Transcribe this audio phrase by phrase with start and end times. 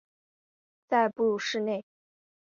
[0.87, 1.85] 在哺乳室内